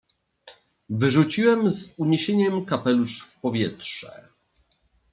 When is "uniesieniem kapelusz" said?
1.97-3.19